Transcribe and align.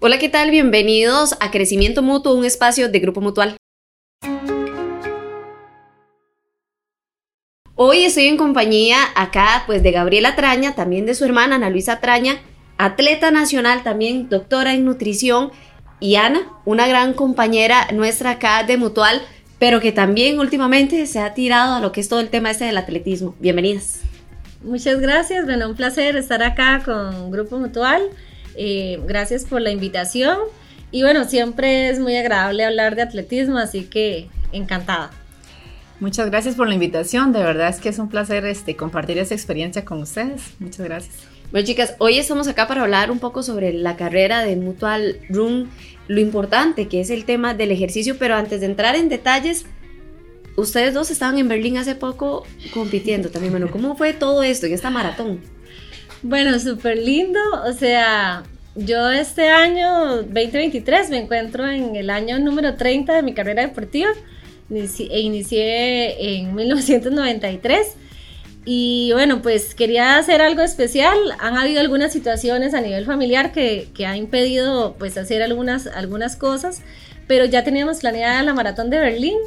Hola, 0.00 0.20
¿qué 0.20 0.28
tal? 0.28 0.52
Bienvenidos 0.52 1.34
a 1.40 1.50
Crecimiento 1.50 2.02
Mutuo, 2.02 2.32
un 2.34 2.44
espacio 2.44 2.88
de 2.88 3.00
Grupo 3.00 3.20
Mutual. 3.20 3.56
Hoy 7.74 8.04
estoy 8.04 8.28
en 8.28 8.36
compañía 8.36 8.98
acá 9.16 9.64
pues 9.66 9.82
de 9.82 9.90
Gabriela 9.90 10.36
Traña, 10.36 10.76
también 10.76 11.04
de 11.04 11.16
su 11.16 11.24
hermana 11.24 11.56
Ana 11.56 11.68
Luisa 11.68 11.98
Traña, 11.98 12.36
atleta 12.76 13.32
nacional, 13.32 13.82
también 13.82 14.28
doctora 14.28 14.72
en 14.72 14.84
nutrición, 14.84 15.50
y 15.98 16.14
Ana, 16.14 16.48
una 16.64 16.86
gran 16.86 17.12
compañera 17.12 17.88
nuestra 17.92 18.30
acá 18.30 18.62
de 18.62 18.76
Mutual, 18.76 19.20
pero 19.58 19.80
que 19.80 19.90
también 19.90 20.38
últimamente 20.38 21.04
se 21.08 21.18
ha 21.18 21.34
tirado 21.34 21.74
a 21.74 21.80
lo 21.80 21.90
que 21.90 22.00
es 22.00 22.08
todo 22.08 22.20
el 22.20 22.28
tema 22.28 22.52
este 22.52 22.66
del 22.66 22.76
atletismo. 22.76 23.34
Bienvenidas. 23.40 24.02
Muchas 24.62 25.00
gracias, 25.00 25.44
bueno, 25.44 25.68
un 25.68 25.74
placer 25.74 26.16
estar 26.16 26.44
acá 26.44 26.82
con 26.84 27.32
Grupo 27.32 27.58
Mutual. 27.58 28.00
Eh, 28.60 28.98
gracias 29.06 29.44
por 29.44 29.60
la 29.62 29.70
invitación. 29.70 30.36
Y 30.90 31.02
bueno, 31.02 31.24
siempre 31.24 31.90
es 31.90 32.00
muy 32.00 32.16
agradable 32.16 32.64
hablar 32.64 32.96
de 32.96 33.02
atletismo, 33.02 33.56
así 33.58 33.84
que 33.84 34.28
encantada. 34.52 35.10
Muchas 36.00 36.30
gracias 36.30 36.56
por 36.56 36.68
la 36.68 36.74
invitación, 36.74 37.32
de 37.32 37.40
verdad 37.40 37.68
es 37.68 37.80
que 37.80 37.88
es 37.88 37.98
un 37.98 38.08
placer 38.08 38.44
este, 38.46 38.76
compartir 38.76 39.18
esa 39.18 39.34
experiencia 39.34 39.84
con 39.84 40.00
ustedes. 40.00 40.42
Muchas 40.58 40.86
gracias. 40.86 41.14
Bueno 41.50 41.66
chicas, 41.66 41.94
hoy 41.98 42.18
estamos 42.18 42.46
acá 42.46 42.68
para 42.68 42.82
hablar 42.82 43.10
un 43.10 43.18
poco 43.20 43.42
sobre 43.42 43.72
la 43.72 43.96
carrera 43.96 44.42
de 44.42 44.54
Mutual 44.56 45.18
Room, 45.28 45.68
lo 46.06 46.20
importante 46.20 46.88
que 46.88 47.00
es 47.00 47.10
el 47.10 47.24
tema 47.24 47.54
del 47.54 47.70
ejercicio, 47.70 48.16
pero 48.18 48.34
antes 48.34 48.60
de 48.60 48.66
entrar 48.66 48.96
en 48.96 49.08
detalles, 49.08 49.66
ustedes 50.56 50.94
dos 50.94 51.10
estaban 51.10 51.38
en 51.38 51.48
Berlín 51.48 51.78
hace 51.78 51.94
poco 51.94 52.44
compitiendo 52.72 53.30
también. 53.30 53.52
Bueno, 53.52 53.70
¿cómo 53.70 53.96
fue 53.96 54.12
todo 54.12 54.42
esto 54.42 54.66
en 54.66 54.74
esta 54.74 54.90
maratón? 54.90 55.40
Bueno, 56.22 56.58
súper 56.58 56.98
lindo. 56.98 57.38
O 57.64 57.72
sea, 57.72 58.42
yo 58.74 59.10
este 59.10 59.50
año 59.50 60.22
2023 60.22 61.10
me 61.10 61.18
encuentro 61.18 61.68
en 61.68 61.94
el 61.94 62.10
año 62.10 62.38
número 62.40 62.74
30 62.74 63.14
de 63.14 63.22
mi 63.22 63.34
carrera 63.34 63.62
deportiva. 63.62 64.10
E 64.70 65.20
inicié 65.20 66.38
en 66.38 66.54
1993. 66.54 67.94
Y 68.64 69.12
bueno, 69.12 69.40
pues 69.42 69.74
quería 69.76 70.18
hacer 70.18 70.42
algo 70.42 70.62
especial. 70.62 71.16
Han 71.38 71.56
habido 71.56 71.80
algunas 71.80 72.12
situaciones 72.12 72.74
a 72.74 72.80
nivel 72.80 73.06
familiar 73.06 73.52
que, 73.52 73.88
que 73.94 74.04
ha 74.04 74.16
impedido 74.16 74.96
pues 74.98 75.16
hacer 75.16 75.42
algunas, 75.42 75.86
algunas 75.86 76.36
cosas, 76.36 76.82
pero 77.28 77.44
ya 77.44 77.62
teníamos 77.62 78.00
planeada 78.00 78.42
la 78.42 78.52
maratón 78.54 78.90
de 78.90 78.98
Berlín, 78.98 79.38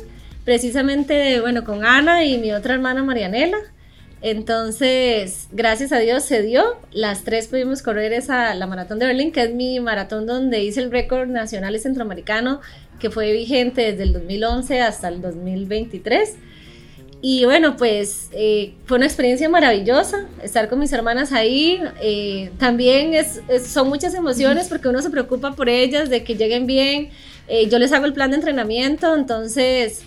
precisamente 0.45 1.39
bueno, 1.41 1.66
con 1.66 1.85
Ana 1.85 2.23
y 2.23 2.38
mi 2.38 2.52
otra 2.53 2.73
hermana 2.73 3.03
Marianela. 3.03 3.58
Entonces, 4.22 5.47
gracias 5.52 5.91
a 5.91 5.97
Dios 5.97 6.23
se 6.23 6.44
dio. 6.44 6.64
Las 6.91 7.23
tres 7.23 7.47
pudimos 7.47 7.81
correr 7.81 8.14
esa, 8.14 8.53
la 8.53 8.67
maratón 8.67 9.00
de 9.00 9.08
Berlín, 9.08 9.31
que 9.31 9.44
es 9.44 9.53
mi 9.53 9.80
maratón 9.80 10.28
donde 10.28 10.63
hice 10.63 10.81
el 10.81 10.91
récord 10.91 11.28
nacional 11.28 11.80
centroamericano, 11.80 12.61
que 13.00 13.09
fue 13.09 13.31
vigente 13.31 13.81
desde 13.81 14.03
el 14.03 14.13
2011 14.13 14.81
hasta 14.81 15.08
el 15.08 15.22
2023. 15.22 16.36
Y 17.23 17.45
bueno, 17.45 17.78
pues 17.78 18.30
eh, 18.31 18.73
fue 18.86 18.97
una 18.97 19.05
experiencia 19.05 19.47
maravillosa 19.47 20.28
estar 20.44 20.69
con 20.69 20.80
mis 20.80 20.94
hermanas 20.94 21.31
ahí. 21.31 21.80
Eh, 22.02 22.52
también 22.58 23.13
es, 23.13 23.41
son 23.67 23.89
muchas 23.89 24.13
emociones 24.13 24.67
porque 24.69 24.88
uno 24.88 25.02
se 25.02 25.09
preocupa 25.09 25.56
por 25.56 25.69
ellas, 25.69 26.09
de 26.09 26.23
que 26.23 26.35
lleguen 26.35 26.66
bien. 26.66 27.09
Eh, 27.47 27.69
yo 27.69 27.80
les 27.80 27.91
hago 27.91 28.06
el 28.06 28.13
plan 28.13 28.31
de 28.31 28.38
entrenamiento, 28.38 29.16
entonces 29.16 30.03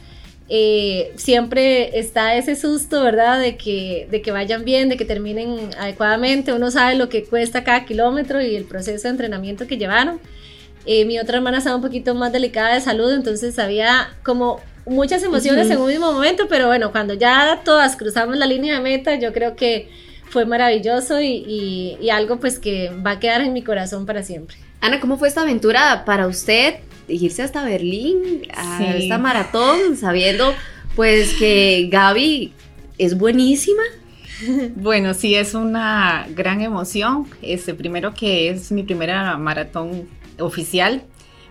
eh, 0.48 1.12
siempre 1.16 1.98
está 1.98 2.34
ese 2.34 2.54
susto, 2.54 3.02
¿verdad? 3.02 3.40
De 3.40 3.56
que, 3.56 4.06
de 4.10 4.20
que 4.20 4.30
vayan 4.30 4.64
bien, 4.64 4.88
de 4.88 4.96
que 4.96 5.04
terminen 5.04 5.70
adecuadamente. 5.78 6.52
Uno 6.52 6.70
sabe 6.70 6.96
lo 6.96 7.08
que 7.08 7.24
cuesta 7.24 7.64
cada 7.64 7.84
kilómetro 7.86 8.42
y 8.42 8.54
el 8.54 8.64
proceso 8.64 9.04
de 9.04 9.10
entrenamiento 9.10 9.66
que 9.66 9.78
llevaron. 9.78 10.20
Eh, 10.86 11.06
mi 11.06 11.18
otra 11.18 11.38
hermana 11.38 11.58
estaba 11.58 11.76
un 11.76 11.82
poquito 11.82 12.14
más 12.14 12.30
delicada 12.30 12.74
de 12.74 12.80
salud, 12.82 13.10
entonces 13.12 13.58
había 13.58 14.14
como 14.22 14.60
muchas 14.84 15.22
emociones 15.22 15.70
en 15.70 15.78
un 15.78 15.88
mismo 15.88 16.12
momento, 16.12 16.46
pero 16.46 16.66
bueno, 16.66 16.92
cuando 16.92 17.14
ya 17.14 17.62
todas 17.64 17.96
cruzamos 17.96 18.36
la 18.36 18.44
línea 18.44 18.74
de 18.74 18.80
meta, 18.83 19.14
yo 19.14 19.33
creo 19.33 19.56
que 19.56 19.88
fue 20.28 20.44
maravilloso 20.44 21.22
y, 21.22 21.96
y 21.98 22.10
algo 22.10 22.38
pues 22.38 22.58
que 22.58 22.90
va 22.90 23.12
a 23.12 23.20
quedar 23.20 23.40
en 23.40 23.54
mi 23.54 23.62
corazón 23.62 24.04
para 24.04 24.22
siempre. 24.22 24.58
Ana, 24.83 25.00
¿cómo 25.00 25.16
fue 25.16 25.28
esta 25.28 25.40
aventura 25.40 26.04
para 26.04 26.27
usted? 26.27 26.74
Irse 27.08 27.42
hasta 27.42 27.64
Berlín 27.64 28.42
a 28.54 28.94
esta 28.96 29.18
maratón, 29.18 29.96
sabiendo 29.96 30.54
pues 30.96 31.34
que 31.34 31.88
Gaby 31.90 32.52
es 32.98 33.16
buenísima. 33.18 33.82
Bueno, 34.74 35.14
sí, 35.14 35.36
es 35.36 35.54
una 35.54 36.26
gran 36.34 36.60
emoción. 36.60 37.26
Este, 37.40 37.72
primero 37.72 38.14
que 38.14 38.50
es 38.50 38.72
mi 38.72 38.82
primera 38.82 39.38
maratón 39.38 40.08
oficial, 40.40 41.04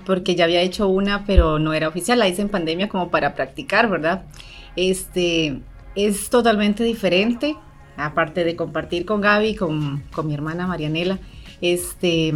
porque 0.05 0.35
ya 0.35 0.43
había 0.43 0.61
hecho 0.61 0.89
una, 0.89 1.25
pero 1.25 1.59
no 1.59 1.73
era 1.73 1.87
oficial, 1.87 2.19
la 2.19 2.27
hice 2.27 2.41
en 2.41 2.49
pandemia 2.49 2.89
como 2.89 3.09
para 3.09 3.35
practicar, 3.35 3.89
¿verdad? 3.89 4.25
Este, 4.75 5.61
es 5.95 6.29
totalmente 6.29 6.83
diferente, 6.83 7.55
aparte 7.95 8.43
de 8.43 8.55
compartir 8.55 9.05
con 9.05 9.21
Gaby, 9.21 9.55
con, 9.55 10.03
con 10.11 10.27
mi 10.27 10.33
hermana 10.33 10.67
Marianela, 10.67 11.19
este, 11.61 12.33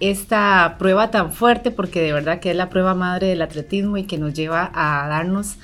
esta 0.00 0.76
prueba 0.78 1.10
tan 1.10 1.32
fuerte, 1.32 1.70
porque 1.70 2.00
de 2.00 2.12
verdad 2.12 2.40
que 2.40 2.50
es 2.50 2.56
la 2.56 2.68
prueba 2.68 2.94
madre 2.94 3.28
del 3.28 3.42
atletismo 3.42 3.96
y 3.96 4.04
que 4.04 4.18
nos 4.18 4.34
lleva 4.34 4.70
a 4.74 5.08
darnos 5.08 5.56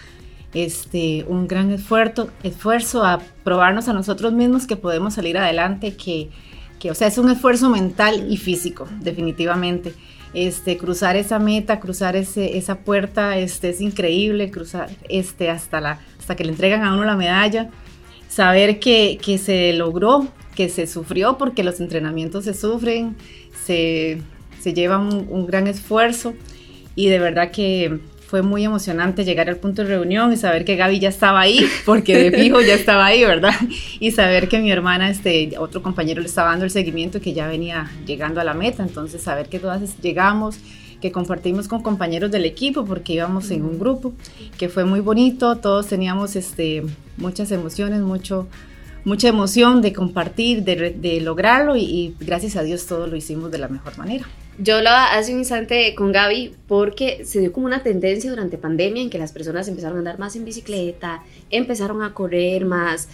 este, 0.55 1.25
un 1.29 1.47
gran 1.47 1.71
esfuerzo, 1.71 2.31
esfuerzo 2.43 3.05
a 3.05 3.21
probarnos 3.45 3.89
a 3.89 3.93
nosotros 3.93 4.33
mismos 4.33 4.67
que 4.67 4.77
podemos 4.77 5.15
salir 5.15 5.39
adelante, 5.39 5.97
que, 5.97 6.31
que, 6.79 6.91
o 6.91 6.95
sea, 6.95 7.09
es 7.09 7.19
un 7.19 7.31
esfuerzo 7.31 7.71
mental 7.71 8.27
y 8.29 8.37
físico, 8.37 8.89
definitivamente. 9.01 9.95
Este, 10.33 10.77
cruzar 10.77 11.17
esa 11.17 11.41
meta, 11.41 11.81
cruzar 11.81 12.15
ese, 12.15 12.57
esa 12.57 12.81
puerta, 12.81 13.37
este, 13.37 13.71
es 13.71 13.81
increíble, 13.81 14.51
cruzar 14.51 14.89
este, 15.09 15.51
hasta, 15.51 15.81
la, 15.81 16.01
hasta 16.19 16.37
que 16.37 16.45
le 16.45 16.53
entregan 16.53 16.85
a 16.85 16.95
uno 16.95 17.05
la 17.05 17.17
medalla, 17.17 17.69
saber 18.29 18.79
que, 18.79 19.19
que 19.21 19.39
se 19.39 19.73
logró, 19.73 20.29
que 20.55 20.69
se 20.69 20.87
sufrió, 20.87 21.37
porque 21.37 21.65
los 21.65 21.81
entrenamientos 21.81 22.45
se 22.45 22.55
sufren, 22.55 23.17
se, 23.71 24.75
lleva 24.75 24.99
un, 24.99 25.47
gran 25.47 25.67
esfuerzo 25.69 26.35
y 26.97 27.09
de 27.09 27.19
verdad 27.19 27.51
que 27.51 28.01
fue 28.27 28.43
muy 28.43 28.65
emocionante 28.65 29.25
llegar 29.25 29.49
al 29.49 29.57
punto 29.57 29.83
de 29.83 29.89
reunión 29.89 30.33
y 30.33 30.37
saber 30.37 30.65
que 30.65 30.77
Gaby 30.77 31.01
ya 31.01 31.09
estaba 31.09 31.41
ahí, 31.41 31.67
porque 31.85 32.17
de 32.17 32.39
fijo 32.39 32.61
ya 32.61 32.75
estaba 32.75 33.07
ahí, 33.07 33.25
¿verdad? 33.25 33.55
Y 33.99 34.13
saber 34.13 34.49
que 34.49 34.61
mi 34.61 34.71
hermana, 34.71 35.11
este, 35.11 35.53
otro 35.59 35.83
compañero 35.83 36.21
le 36.21 36.29
estaba 36.29 36.51
dando 36.51 36.65
el 36.65 36.71
seguimiento 36.71 37.21
que 37.21 37.33
ya 37.33 37.49
venía 37.49 37.91
llegando 38.07 38.41
a 38.41 38.45
la 38.45 38.55
meta, 38.55 38.83
entonces 38.83 39.23
saber 39.23 39.49
que 39.49 39.59
todas 39.59 40.01
llegamos, 40.01 40.59
que 41.01 41.11
compartimos 41.11 41.67
con 41.67 41.83
compañeros 41.83 42.31
del 42.31 42.45
equipo, 42.45 42.85
porque 42.85 43.15
íbamos 43.15 43.51
en 43.51 43.65
un 43.65 43.79
grupo, 43.79 44.13
que 44.59 44.69
fue 44.69 44.85
muy 44.85 45.01
bonito, 45.01 45.57
todos 45.57 45.87
teníamos 45.87 46.37
este, 46.37 46.85
muchas 47.17 47.51
emociones, 47.51 48.01
mucho, 48.01 48.47
mucha 49.05 49.29
emoción 49.29 49.83
de 49.83 49.93
compartir, 49.93 50.63
de, 50.63 51.21
lograrlo 51.21 51.77
y, 51.77 52.15
gracias 52.21 52.57
a 52.57 52.63
Dios 52.63 52.87
todo 52.87 53.07
lo 53.07 53.17
hicimos 53.17 53.51
de 53.51 53.59
la 53.59 53.69
mejor 53.69 53.97
manera. 53.99 54.27
Yo 54.59 54.77
hablaba 54.77 55.15
hace 55.15 55.33
un 55.33 55.39
instante 55.39 55.95
con 55.95 56.13
Gaby 56.13 56.55
porque 56.69 57.25
se 57.25 57.41
dio 57.41 57.53
como 57.53 57.67
una 57.67 57.83
tendencia 57.83 58.29
durante 58.29 58.59
pandemia 58.59 59.03
en 59.03 59.09
que 59.09 59.19
las 59.19 59.33
personas 59.33 59.69
empezaron 59.69 59.97
a 59.97 60.01
andar 60.01 60.19
más 60.19 60.37
en 60.37 60.45
bicicleta, 60.45 61.23
empezaron 61.51 62.03
a 62.03 62.13
correr 62.13 62.67
más, 62.67 63.09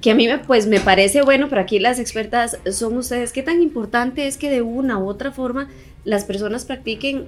que 0.00 0.10
a 0.10 0.14
mí 0.14 0.26
me, 0.26 0.38
pues 0.38 0.66
me 0.66 0.80
parece 0.80 1.22
bueno, 1.22 1.48
pero 1.48 1.60
aquí 1.60 1.78
las 1.78 1.98
expertas 1.98 2.58
son 2.70 2.96
ustedes. 2.96 3.32
¿Qué 3.32 3.42
tan 3.42 3.60
importante 3.62 4.26
es 4.26 4.36
que 4.36 4.50
de 4.50 4.62
una 4.62 4.98
u 4.98 5.08
otra 5.08 5.32
forma 5.32 5.68
las 6.04 6.24
personas 6.24 6.64
practiquen 6.64 7.26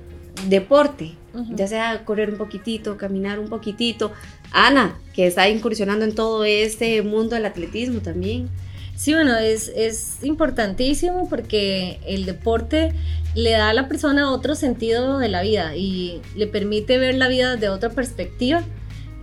deporte, 0.49 1.13
ya 1.51 1.67
sea 1.67 2.05
correr 2.05 2.31
un 2.31 2.37
poquitito, 2.37 2.97
caminar 2.97 3.39
un 3.39 3.49
poquitito. 3.49 4.13
Ana, 4.53 4.97
que 5.15 5.27
está 5.27 5.49
incursionando 5.49 6.05
en 6.05 6.15
todo 6.15 6.45
este 6.45 7.03
mundo 7.03 7.35
del 7.35 7.47
atletismo 7.47 8.01
también. 8.01 8.49
Sí, 8.97 9.13
bueno, 9.13 9.37
es, 9.37 9.73
es 9.75 10.23
importantísimo 10.23 11.29
porque 11.29 11.99
el 12.07 12.27
deporte 12.27 12.93
le 13.35 13.51
da 13.51 13.71
a 13.71 13.75
la 13.75 13.89
persona 13.89 14.31
otro 14.31 14.55
sentido 14.55 15.19
de 15.19 15.29
la 15.29 15.43
vida 15.43 15.77
y 15.77 16.21
le 16.37 16.47
permite 16.47 16.99
ver 16.99 17.17
la 17.17 17.29
vida 17.29 17.57
de 17.57 17.69
otra 17.69 17.91
perspectiva. 17.91 18.63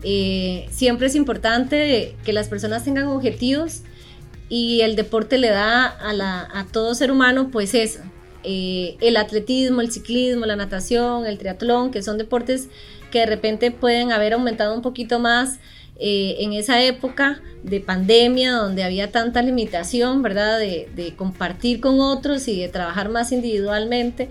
Eh, 0.04 0.68
siempre 0.72 1.08
es 1.08 1.16
importante 1.16 2.16
que 2.26 2.34
las 2.34 2.50
personas 2.50 2.84
tengan 2.84 3.08
objetivos 3.08 3.84
y 4.50 4.82
el 4.82 4.96
deporte 4.96 5.38
le 5.38 5.50
da 5.50 5.86
a, 5.86 6.12
la, 6.12 6.48
a 6.54 6.66
todo 6.66 6.94
ser 6.94 7.12
humano 7.12 7.50
pues 7.52 7.74
eso, 7.74 8.02
eh, 8.44 8.98
el 9.02 9.18
atletismo, 9.18 9.82
el 9.82 9.92
ciclismo, 9.92 10.46
la 10.46 10.56
natación, 10.56 11.26
el 11.26 11.38
triatlón, 11.38 11.92
que 11.92 12.02
son 12.02 12.18
deportes 12.18 12.70
que 13.12 13.20
de 13.20 13.26
repente 13.26 13.72
pueden 13.72 14.12
haber 14.12 14.34
aumentado 14.34 14.74
un 14.74 14.82
poquito 14.82 15.20
más 15.20 15.60
eh, 16.00 16.38
en 16.40 16.54
esa 16.54 16.82
época 16.82 17.42
de 17.64 17.80
pandemia 17.80 18.54
donde 18.54 18.84
había 18.84 19.12
tanta 19.12 19.42
limitación, 19.42 20.24
¿verdad? 20.24 20.58
De, 20.60 21.14
compartir 21.16 21.82
con 21.82 22.00
otros 22.00 22.48
y 22.48 22.60
de 22.60 22.70
trabajar 22.70 23.10
más 23.10 23.32
individualmente, 23.32 24.30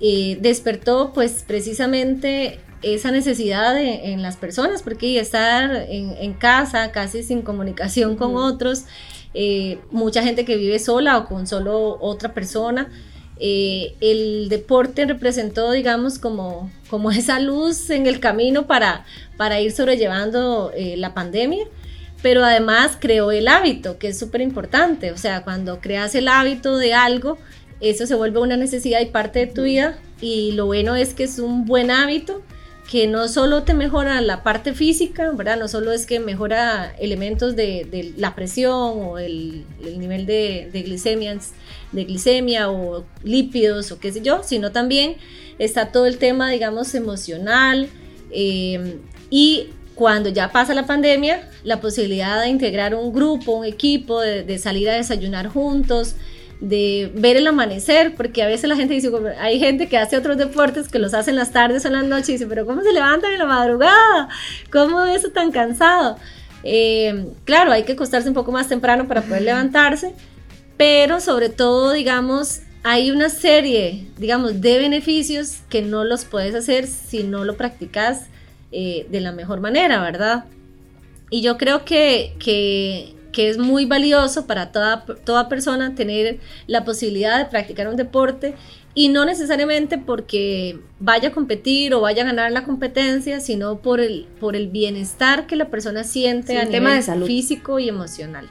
eh, 0.00 0.36
despertó 0.42 1.12
pues 1.14 1.44
precisamente 1.46 2.60
esa 2.82 3.10
necesidad 3.10 3.80
en 3.80 4.20
las 4.20 4.36
personas, 4.36 4.82
porque 4.82 5.18
estar 5.18 5.86
en, 5.88 6.34
casa 6.34 6.92
casi 6.92 7.22
sin 7.22 7.40
comunicación 7.40 8.16
con 8.16 8.36
otros, 8.36 8.84
mucha 9.90 10.22
gente 10.22 10.44
que 10.44 10.56
vive 10.56 10.78
sola 10.78 11.16
o 11.16 11.26
con 11.26 11.46
solo 11.46 11.96
otra 12.00 12.34
persona, 12.34 12.90
eh, 13.38 13.94
el 14.00 14.48
deporte 14.48 15.04
representó, 15.04 15.72
digamos, 15.72 16.18
como, 16.18 16.70
como 16.88 17.10
esa 17.12 17.40
luz 17.40 17.90
en 17.90 18.06
el 18.06 18.20
camino 18.20 18.66
para, 18.66 19.04
para 19.36 19.60
ir 19.60 19.72
sobrellevando 19.72 20.72
eh, 20.74 20.96
la 20.96 21.14
pandemia, 21.14 21.66
pero 22.22 22.44
además 22.44 22.96
creó 22.98 23.30
el 23.30 23.48
hábito, 23.48 23.98
que 23.98 24.08
es 24.08 24.18
súper 24.18 24.40
importante, 24.40 25.12
o 25.12 25.18
sea, 25.18 25.44
cuando 25.44 25.80
creas 25.80 26.14
el 26.14 26.28
hábito 26.28 26.78
de 26.78 26.94
algo, 26.94 27.38
eso 27.80 28.06
se 28.06 28.14
vuelve 28.14 28.40
una 28.40 28.56
necesidad 28.56 29.00
y 29.00 29.06
parte 29.06 29.40
de 29.40 29.46
tu 29.48 29.62
vida, 29.64 29.98
y 30.20 30.52
lo 30.52 30.66
bueno 30.66 30.96
es 30.96 31.12
que 31.12 31.24
es 31.24 31.38
un 31.38 31.66
buen 31.66 31.90
hábito 31.90 32.42
que 32.90 33.06
no 33.06 33.28
solo 33.28 33.64
te 33.64 33.74
mejora 33.74 34.20
la 34.20 34.42
parte 34.42 34.72
física, 34.72 35.32
¿verdad? 35.32 35.58
No 35.58 35.66
solo 35.66 35.92
es 35.92 36.06
que 36.06 36.20
mejora 36.20 36.94
elementos 36.98 37.56
de, 37.56 38.14
la 38.16 38.34
presión 38.34 38.72
o 38.72 39.18
el, 39.18 39.64
nivel 39.80 40.24
de, 40.24 40.70
de, 40.72 40.84
de 41.92 42.04
glicemia 42.04 42.70
o 42.70 43.04
lípidos 43.22 43.92
o 43.92 43.98
qué 43.98 44.12
sé 44.12 44.20
yo, 44.22 44.42
sino 44.42 44.72
también 44.72 45.16
está 45.58 45.92
todo 45.92 46.06
el 46.06 46.18
tema, 46.18 46.50
digamos, 46.50 46.94
emocional 46.94 47.88
eh, 48.30 48.98
y 49.30 49.68
cuando 49.94 50.28
ya 50.28 50.52
pasa 50.52 50.74
la 50.74 50.86
pandemia, 50.86 51.48
la 51.64 51.80
posibilidad 51.80 52.42
de 52.42 52.48
integrar 52.48 52.94
un 52.94 53.12
grupo, 53.12 53.52
un 53.52 53.64
equipo, 53.64 54.20
de 54.20 54.58
salir 54.58 54.90
a 54.90 54.94
desayunar 54.94 55.48
juntos, 55.48 56.16
de 56.60 57.10
ver 57.14 57.36
el 57.36 57.46
amanecer, 57.46 58.14
porque 58.14 58.42
a 58.42 58.46
veces 58.46 58.68
la 58.68 58.76
gente 58.76 58.94
dice, 58.94 59.10
hay 59.40 59.58
gente 59.58 59.88
que 59.88 59.98
hace 59.98 60.16
otros 60.16 60.36
deportes 60.36 60.88
que 60.88 60.98
los 60.98 61.12
hace 61.12 61.30
en 61.30 61.36
las 61.36 61.52
tardes 61.52 61.84
o 61.84 61.88
en 61.88 61.94
las 61.94 62.04
noches 62.04 62.28
y 62.30 62.32
dice, 62.32 62.46
pero 62.46 62.64
¿cómo 62.64 62.82
se 62.82 62.92
levantan 62.92 63.32
en 63.32 63.38
la 63.38 63.46
madrugada? 63.46 64.28
¿Cómo 64.72 65.04
es 65.04 65.18
eso 65.18 65.30
tan 65.30 65.52
cansado? 65.52 66.16
Eh, 66.62 67.26
claro, 67.44 67.72
hay 67.72 67.82
que 67.82 67.92
acostarse 67.92 68.28
un 68.28 68.34
poco 68.34 68.52
más 68.52 68.68
temprano 68.68 69.06
para 69.06 69.22
poder 69.22 69.42
levantarse, 69.42 70.14
pero 70.76 71.20
sobre 71.20 71.48
todo, 71.48 71.92
digamos, 71.92 72.60
hay 72.82 73.10
una 73.10 73.28
serie, 73.28 74.06
digamos, 74.16 74.60
de 74.60 74.78
beneficios 74.78 75.58
que 75.68 75.82
no 75.82 76.04
los 76.04 76.24
puedes 76.24 76.54
hacer 76.54 76.86
si 76.86 77.22
no 77.22 77.44
lo 77.44 77.56
practicas 77.56 78.26
eh, 78.72 79.06
de 79.10 79.20
la 79.20 79.32
mejor 79.32 79.60
manera, 79.60 80.00
¿verdad? 80.02 80.44
Y 81.30 81.42
yo 81.42 81.58
creo 81.58 81.84
que, 81.84 82.34
que 82.38 83.16
que 83.36 83.50
es 83.50 83.58
muy 83.58 83.84
valioso 83.84 84.46
para 84.46 84.72
toda, 84.72 85.04
toda 85.04 85.50
persona 85.50 85.94
tener 85.94 86.38
la 86.66 86.86
posibilidad 86.86 87.36
de 87.36 87.44
practicar 87.44 87.86
un 87.86 87.96
deporte 87.96 88.54
y 88.98 89.10
no 89.10 89.26
necesariamente 89.26 89.98
porque 89.98 90.78
vaya 91.00 91.28
a 91.28 91.32
competir 91.32 91.92
o 91.92 92.00
vaya 92.00 92.22
a 92.22 92.24
ganar 92.24 92.50
la 92.50 92.64
competencia, 92.64 93.40
sino 93.40 93.76
por 93.80 94.00
el, 94.00 94.26
por 94.40 94.56
el 94.56 94.68
bienestar 94.68 95.46
que 95.46 95.54
la 95.54 95.68
persona 95.68 96.02
siente 96.02 96.56
a 96.56 96.64
nivel 96.64 96.94
de 96.94 97.02
salud. 97.02 97.26
físico 97.26 97.78
y 97.78 97.90
emocional. 97.90 98.48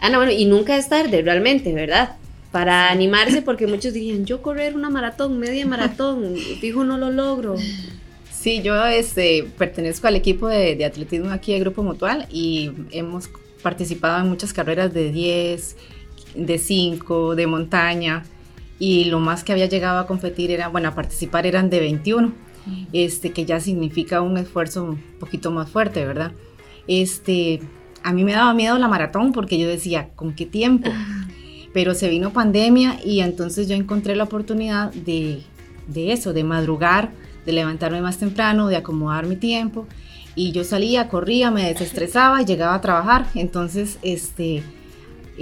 Ana, 0.00 0.16
bueno, 0.16 0.32
y 0.32 0.44
nunca 0.46 0.76
es 0.76 0.88
tarde 0.88 1.22
realmente, 1.22 1.72
¿verdad? 1.72 2.16
Para 2.50 2.90
animarse, 2.90 3.42
porque 3.42 3.68
muchos 3.68 3.94
dirían, 3.94 4.26
yo 4.26 4.42
correr 4.42 4.74
una 4.74 4.90
maratón, 4.90 5.38
media 5.38 5.64
maratón, 5.66 6.34
fijo 6.60 6.82
no 6.82 6.98
lo 6.98 7.12
logro. 7.12 7.54
Sí, 8.32 8.62
yo 8.62 8.84
este, 8.86 9.46
pertenezco 9.56 10.08
al 10.08 10.16
equipo 10.16 10.48
de, 10.48 10.74
de 10.74 10.84
atletismo 10.84 11.30
aquí 11.30 11.52
de 11.52 11.60
Grupo 11.60 11.84
Mutual 11.84 12.26
y 12.28 12.72
hemos 12.90 13.30
participado 13.62 14.20
en 14.20 14.30
muchas 14.30 14.52
carreras 14.52 14.92
de 14.92 15.12
10, 15.12 15.76
de 16.34 16.58
5, 16.58 17.36
de 17.36 17.46
montaña 17.46 18.24
y 18.80 19.04
lo 19.04 19.20
más 19.20 19.44
que 19.44 19.52
había 19.52 19.66
llegado 19.66 20.00
a 20.00 20.06
competir 20.08 20.50
era, 20.50 20.66
bueno, 20.68 20.88
a 20.88 20.94
participar 20.94 21.46
eran 21.46 21.70
de 21.70 21.78
21, 21.78 22.32
este, 22.92 23.30
que 23.30 23.44
ya 23.44 23.60
significa 23.60 24.22
un 24.22 24.38
esfuerzo 24.38 24.84
un 24.84 24.96
poquito 25.20 25.52
más 25.52 25.70
fuerte, 25.70 26.04
¿verdad? 26.04 26.32
Este, 26.88 27.60
a 28.02 28.12
mí 28.12 28.24
me 28.24 28.32
daba 28.32 28.54
miedo 28.54 28.78
la 28.78 28.88
maratón 28.88 29.32
porque 29.32 29.58
yo 29.58 29.68
decía, 29.68 30.08
¿con 30.16 30.32
qué 30.34 30.46
tiempo? 30.46 30.90
Pero 31.72 31.94
se 31.94 32.08
vino 32.08 32.32
pandemia 32.32 32.98
y 33.04 33.20
entonces 33.20 33.68
yo 33.68 33.76
encontré 33.76 34.16
la 34.16 34.24
oportunidad 34.24 34.92
de, 34.92 35.42
de 35.86 36.12
eso, 36.12 36.32
de 36.32 36.42
madrugar, 36.42 37.10
de 37.46 37.52
levantarme 37.52 38.00
más 38.00 38.18
temprano, 38.18 38.68
de 38.68 38.76
acomodar 38.76 39.26
mi 39.26 39.36
tiempo 39.36 39.86
y 40.34 40.52
yo 40.52 40.64
salía, 40.64 41.08
corría, 41.08 41.50
me 41.50 41.66
desestresaba 41.66 42.40
y 42.40 42.44
llegaba 42.46 42.74
a 42.74 42.80
trabajar. 42.80 43.26
Entonces, 43.34 43.98
este, 44.02 44.62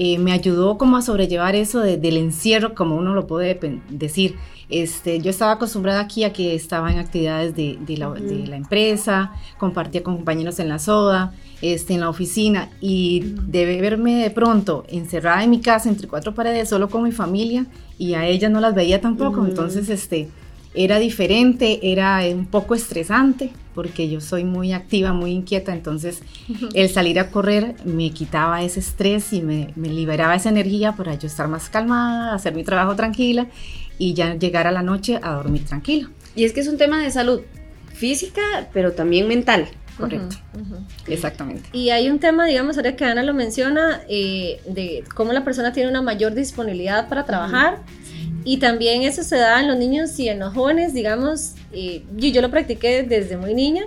eh, 0.01 0.17
me 0.21 0.31
ayudó 0.31 0.79
como 0.79 0.97
a 0.97 1.03
sobrellevar 1.03 1.57
eso 1.57 1.81
del 1.81 2.17
encierro, 2.17 2.77
como 2.77 2.95
uno 2.95 3.15
lo 3.15 3.27
puede 3.27 3.59
decir. 3.91 4.37
Este, 4.71 5.19
yo 5.19 5.31
estaba 5.31 5.53
acostumbrada 5.53 5.99
aquí 5.99 6.23
a 6.23 6.33
que 6.33 6.55
estaba 6.55 6.93
en 6.93 7.01
actividades 7.01 7.57
de, 7.57 7.79
la, 7.97 8.11
de 8.13 8.47
la, 8.47 8.55
empresa, 8.55 9.33
compartía 9.59 10.05
con 10.05 10.15
compañeros 10.15 10.61
en 10.61 10.69
la 10.69 10.79
soda, 10.79 11.33
este, 11.63 11.95
en 11.95 12.01
la 12.01 12.11
oficina 12.11 12.69
y 12.81 13.35
de 13.43 13.81
verme 13.81 14.23
de 14.23 14.31
pronto 14.31 14.85
encerrada 14.89 15.43
en 15.43 15.51
mi 15.51 15.61
casa 15.61 15.89
entre 15.89 16.07
cuatro 16.07 16.33
paredes 16.33 16.69
solo 16.69 16.89
con 16.89 17.03
mi 17.03 17.11
familia 17.11 17.67
y 17.99 18.15
a 18.15 18.25
ellas 18.25 18.53
no 18.53 18.61
las 18.61 18.77
veía 18.77 19.01
tampoco. 19.01 19.45
Entonces, 19.45 19.89
este, 19.89 20.29
era 20.75 21.01
diferente, 21.01 21.81
era 21.91 22.21
un 22.33 22.47
poco 22.47 22.77
estresante, 22.77 23.51
porque 23.79 24.09
yo 24.09 24.21
soy 24.21 24.43
muy 24.43 24.73
activa, 24.73 25.13
muy 25.13 25.31
inquieta, 25.31 25.73
entonces 25.73 26.25
el 26.75 26.89
salir 26.89 27.21
a 27.21 27.31
correr 27.31 27.77
me 27.85 28.11
quitaba 28.11 28.61
ese 28.61 28.81
estrés 28.81 29.33
y 29.33 29.41
me, 29.41 29.73
liberaba 29.77 30.35
esa 30.35 30.49
energía 30.49 30.97
para 30.97 31.15
yo 31.15 31.29
estar 31.29 31.47
más 31.47 31.69
calmada, 31.69 32.35
hacer 32.35 32.57
mi 32.57 32.65
trabajo 32.65 32.97
tranquila 32.97 33.47
y 33.97 34.15
ya 34.15 34.35
llegar 34.35 34.67
a 34.67 34.73
la 34.73 34.83
noche 34.83 35.21
a 35.23 35.31
dormir 35.35 35.65
tranquila. 35.65 36.11
Y 36.35 36.43
es 36.43 36.53
que 36.53 36.59
es 36.59 36.67
un 36.67 36.77
tema 36.77 37.01
de 37.01 37.13
salud 37.13 37.43
física, 37.95 38.43
pero 38.73 38.95
también 38.95 39.29
mental. 39.29 39.69
Correcto, 39.97 40.35
exactamente. 41.07 41.69
Y 41.73 41.91
hay 41.91 42.11
un 42.11 42.19
tema, 42.19 42.47
digamos, 42.47 42.79
ahora 42.79 42.97
que 42.97 43.05
Ana 43.05 43.23
lo 43.23 43.33
menciona, 43.33 44.01
eh, 44.09 44.61
de 44.67 45.05
cómo 45.15 45.33
la 45.33 45.45
persona 45.45 45.73
tiene 45.73 45.89
una 45.89 46.03
mayor 46.03 46.35
disponibilidad 46.35 47.09
para 47.09 47.25
trabajar. 47.25 47.79
Y 48.45 48.59
también 48.59 49.03
eso 49.03 49.23
se 49.23 49.37
da 49.37 49.61
en 49.61 49.69
los 49.69 49.77
niños 49.77 50.19
y 50.19 50.29
en 50.29 50.39
los 50.39 50.55
jóvenes, 50.55 50.95
digamos, 50.95 51.55
y 51.73 52.05
yo, 52.17 52.41
lo 52.41 52.51
practiqué 52.51 53.03
desde 53.03 53.37
muy 53.37 53.55
niña 53.55 53.85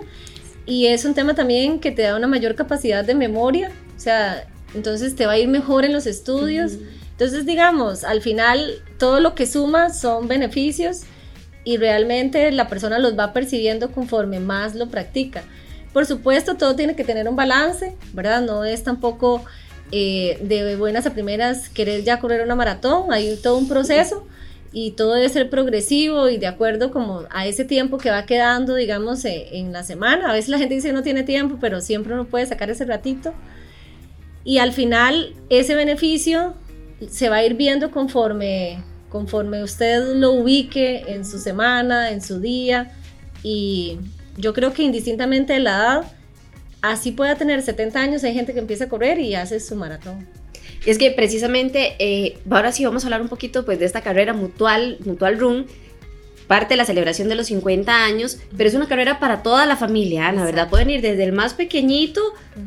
y 0.66 0.86
es 0.86 1.04
un 1.04 1.14
tema 1.14 1.34
también 1.34 1.80
que 1.80 1.90
te 1.90 2.02
da 2.02 2.16
una 2.16 2.28
mayor 2.28 2.54
capacidad 2.54 3.04
de 3.04 3.14
memoria, 3.14 3.72
o 3.96 4.00
sea, 4.00 4.46
entonces 4.74 5.16
te 5.16 5.26
va 5.26 5.32
a 5.32 5.38
ir 5.38 5.48
mejor 5.48 5.84
en 5.84 5.92
los 5.92 6.06
estudios. 6.06 6.74
Entonces, 7.12 7.44
digamos, 7.44 8.04
al 8.04 8.22
final 8.22 8.82
todo 8.98 9.20
lo 9.20 9.34
que 9.34 9.46
suma 9.46 9.92
son 9.92 10.28
beneficios 10.28 11.02
y 11.64 11.76
realmente 11.76 12.50
la 12.52 12.68
persona 12.68 12.98
los 12.98 13.18
va 13.18 13.32
percibiendo 13.32 13.92
conforme 13.92 14.40
más 14.40 14.74
lo 14.74 14.88
practica. 14.88 15.42
Por 15.92 16.06
supuesto, 16.06 16.56
todo 16.56 16.74
tiene 16.74 16.96
que 16.96 17.04
tener 17.04 17.28
un 17.28 17.36
balance, 17.36 17.94
¿verdad? 18.12 18.40
No 18.40 18.64
es 18.64 18.82
tampoco 18.82 19.44
eh, 19.92 20.38
de 20.40 20.76
buenas 20.76 21.06
a 21.06 21.12
primeras 21.12 21.68
querer 21.68 22.02
ya 22.02 22.18
correr 22.18 22.42
una 22.42 22.54
maratón, 22.54 23.12
hay 23.12 23.36
todo 23.36 23.58
un 23.58 23.68
proceso 23.68 24.26
y 24.72 24.92
todo 24.92 25.14
debe 25.14 25.28
ser 25.28 25.50
progresivo 25.50 26.30
y 26.30 26.38
de 26.38 26.46
acuerdo 26.46 26.90
como 26.90 27.24
a 27.30 27.46
ese 27.46 27.66
tiempo 27.66 27.98
que 27.98 28.10
va 28.10 28.24
quedando, 28.24 28.74
digamos, 28.74 29.24
eh, 29.26 29.48
en 29.52 29.70
la 29.72 29.84
semana. 29.84 30.30
A 30.30 30.32
veces 30.32 30.48
la 30.48 30.58
gente 30.58 30.74
dice 30.74 30.92
no 30.94 31.02
tiene 31.02 31.24
tiempo, 31.24 31.58
pero 31.60 31.82
siempre 31.82 32.14
uno 32.14 32.24
puede 32.24 32.46
sacar 32.46 32.70
ese 32.70 32.86
ratito. 32.86 33.34
Y 34.44 34.58
al 34.58 34.72
final 34.72 35.34
ese 35.50 35.74
beneficio 35.74 36.54
se 37.10 37.28
va 37.28 37.36
a 37.36 37.44
ir 37.44 37.54
viendo 37.54 37.90
conforme, 37.90 38.82
conforme 39.10 39.62
usted 39.62 40.14
lo 40.16 40.32
ubique 40.32 41.04
en 41.06 41.26
su 41.26 41.38
semana, 41.38 42.10
en 42.10 42.22
su 42.22 42.40
día. 42.40 42.92
Y 43.42 43.98
yo 44.38 44.54
creo 44.54 44.72
que 44.72 44.84
indistintamente 44.84 45.52
de 45.52 45.60
la 45.60 45.76
edad, 45.76 46.04
así 46.82 47.12
pueda 47.12 47.36
tener 47.36 47.62
70 47.62 47.98
años, 47.98 48.24
hay 48.24 48.34
gente 48.34 48.52
que 48.52 48.58
empieza 48.58 48.84
a 48.84 48.88
correr 48.88 49.18
y 49.20 49.34
hace 49.34 49.60
su 49.60 49.76
maratón. 49.76 50.26
Y 50.84 50.90
es 50.90 50.98
que 50.98 51.10
precisamente, 51.12 51.94
eh, 51.98 52.38
ahora 52.50 52.72
sí 52.72 52.84
vamos 52.84 53.04
a 53.04 53.06
hablar 53.06 53.22
un 53.22 53.28
poquito 53.28 53.64
pues 53.64 53.78
de 53.78 53.86
esta 53.86 54.00
carrera 54.00 54.34
mutual, 54.34 54.98
Mutual 55.04 55.38
Run, 55.38 55.66
parte 56.48 56.74
de 56.74 56.76
la 56.76 56.84
celebración 56.84 57.28
de 57.28 57.36
los 57.36 57.46
50 57.46 58.04
años, 58.04 58.38
pero 58.56 58.68
es 58.68 58.74
una 58.74 58.88
carrera 58.88 59.20
para 59.20 59.42
toda 59.42 59.64
la 59.64 59.76
familia, 59.76 60.30
la 60.32 60.44
verdad, 60.44 60.68
pueden 60.68 60.90
ir 60.90 61.00
desde 61.00 61.24
el 61.24 61.32
más 61.32 61.54
pequeñito 61.54 62.20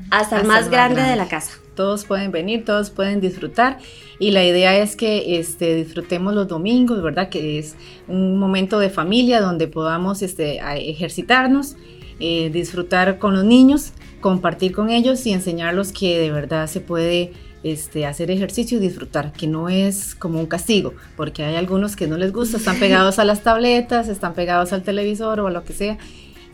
hasta, 0.09 0.39
el 0.39 0.47
más, 0.47 0.69
grande, 0.69 1.01
de 1.01 1.15
la 1.15 1.27
casa. 1.27 1.59
Todos 1.75 2.05
pueden 2.05 2.31
venir, 2.31 2.63
todos 2.63 2.89
pueden 2.89 3.19
disfrutar. 3.19 3.79
Y 4.17 4.31
la 4.31 4.45
idea 4.45 4.77
es 4.77 4.95
que 4.95 5.37
este, 5.39 5.75
disfrutemos 5.75 6.33
los 6.33 6.47
domingos, 6.47 7.03
¿verdad? 7.03 7.27
Que 7.27 7.59
es 7.59 7.75
un 8.07 8.39
momento 8.39 8.79
de 8.79 8.89
familia 8.89 9.41
donde 9.41 9.67
podamos 9.67 10.21
este, 10.21 10.61
ejercitarnos, 10.89 11.75
eh, 12.21 12.49
disfrutar 12.51 13.19
con 13.19 13.35
los 13.35 13.43
niños, 13.43 13.91
compartir 14.21 14.71
con 14.71 14.89
ellos 14.89 15.25
y 15.25 15.33
enseñarlos 15.33 15.91
que 15.91 16.19
de 16.19 16.31
verdad 16.31 16.67
se 16.67 16.81
puede 16.81 17.33
este, 17.63 18.05
hacer 18.05 18.29
ejercicio 18.29 18.77
y 18.77 18.81
disfrutar, 18.81 19.31
que 19.33 19.47
no 19.47 19.69
es 19.69 20.13
como 20.13 20.39
un 20.39 20.45
castigo, 20.45 20.93
porque 21.17 21.43
hay 21.43 21.55
algunos 21.55 21.95
que 21.95 22.07
no 22.07 22.17
les 22.17 22.31
gusta, 22.31 22.57
están 22.57 22.79
pegados 22.79 23.17
a 23.17 23.25
las 23.25 23.41
tabletas, 23.41 24.07
están 24.07 24.33
pegados 24.33 24.71
al 24.71 24.83
televisor 24.83 25.39
o 25.39 25.47
a 25.47 25.51
lo 25.51 25.63
que 25.63 25.73
sea 25.73 25.97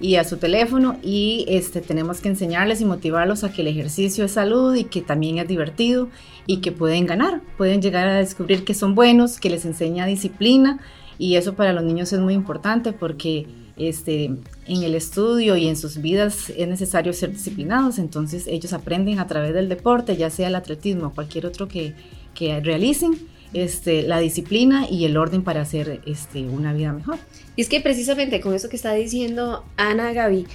y 0.01 0.15
a 0.15 0.23
su 0.23 0.37
teléfono 0.37 0.97
y 1.03 1.45
este, 1.47 1.79
tenemos 1.79 2.21
que 2.21 2.29
enseñarles 2.29 2.81
y 2.81 2.85
motivarlos 2.85 3.43
a 3.43 3.53
que 3.53 3.61
el 3.61 3.67
ejercicio 3.67 4.25
es 4.25 4.31
salud 4.31 4.73
y 4.73 4.85
que 4.85 5.01
también 5.01 5.37
es 5.37 5.47
divertido 5.47 6.09
y 6.47 6.57
que 6.57 6.71
pueden 6.71 7.05
ganar, 7.05 7.41
pueden 7.57 7.81
llegar 7.81 8.07
a 8.07 8.15
descubrir 8.15 8.65
que 8.65 8.73
son 8.73 8.95
buenos, 8.95 9.39
que 9.39 9.49
les 9.49 9.63
enseña 9.65 10.07
disciplina 10.07 10.79
y 11.19 11.35
eso 11.35 11.53
para 11.53 11.71
los 11.71 11.83
niños 11.83 12.11
es 12.13 12.19
muy 12.19 12.33
importante 12.33 12.93
porque 12.93 13.47
este, 13.87 14.25
en 14.25 14.83
el 14.83 14.95
estudio 14.95 15.55
y 15.57 15.67
en 15.67 15.75
sus 15.75 16.01
vidas 16.01 16.49
es 16.49 16.67
necesario 16.67 17.13
ser 17.13 17.31
disciplinados, 17.31 17.99
entonces 17.99 18.47
ellos 18.47 18.73
aprenden 18.73 19.19
a 19.19 19.27
través 19.27 19.53
del 19.53 19.69
deporte, 19.69 20.17
ya 20.17 20.29
sea 20.29 20.47
el 20.47 20.55
atletismo 20.55 21.07
o 21.07 21.13
cualquier 21.13 21.45
otro 21.45 21.67
que, 21.67 21.93
que 22.33 22.59
realicen, 22.59 23.17
este, 23.53 24.03
la 24.03 24.19
disciplina 24.19 24.87
y 24.89 25.05
el 25.05 25.17
orden 25.17 25.43
para 25.43 25.61
hacer 25.61 26.01
este, 26.05 26.43
una 26.43 26.73
vida 26.73 26.93
mejor. 26.93 27.17
Y 27.55 27.61
es 27.61 27.69
que 27.69 27.81
precisamente 27.81 28.39
con 28.39 28.53
eso 28.53 28.69
que 28.69 28.77
está 28.77 28.93
diciendo 28.93 29.65
Ana 29.77 30.13
Gaby, 30.13 30.45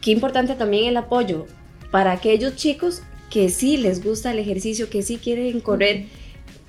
qué 0.00 0.10
importante 0.10 0.54
también 0.54 0.86
el 0.86 0.96
apoyo 0.96 1.46
para 1.90 2.12
aquellos 2.12 2.56
chicos 2.56 3.02
que 3.30 3.48
sí 3.48 3.76
les 3.76 4.04
gusta 4.04 4.32
el 4.32 4.38
ejercicio, 4.38 4.90
que 4.90 5.02
sí 5.02 5.16
quieren 5.16 5.60
correr. 5.60 6.06